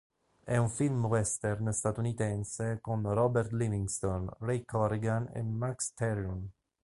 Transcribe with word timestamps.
È 0.43 0.57
un 0.57 0.67
film 0.69 1.05
western 1.05 1.71
statunitense 1.71 2.79
con 2.81 3.03
Robert 3.13 3.51
Livingston, 3.51 4.27
Ray 4.39 4.65
Corrigan 4.65 5.29
e 5.31 5.43
Max 5.43 5.93
Terhune. 5.93 6.49